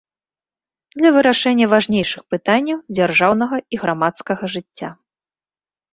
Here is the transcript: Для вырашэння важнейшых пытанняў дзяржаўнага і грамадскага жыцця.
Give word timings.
Для 1.01 1.09
вырашэння 1.17 1.65
важнейшых 1.75 2.23
пытанняў 2.35 2.77
дзяржаўнага 2.97 3.55
і 3.77 3.81
грамадскага 3.85 4.43
жыцця. 4.55 4.89